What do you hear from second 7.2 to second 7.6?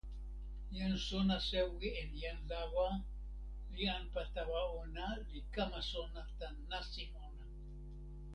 ona.